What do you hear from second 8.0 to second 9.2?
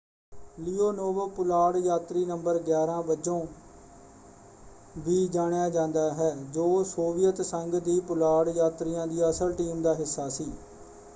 ਪੁਲਾੜ ਯਾਤਰੀਆਂ